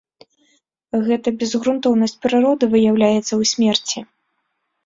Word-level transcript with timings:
Гэта 1.07 1.27
безгрунтоўнасць 1.43 2.17
прыроды 2.23 2.71
выяўляецца 2.73 3.29
ў 3.29 3.43
смерці. 3.55 3.99